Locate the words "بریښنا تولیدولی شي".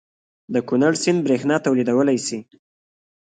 1.25-2.39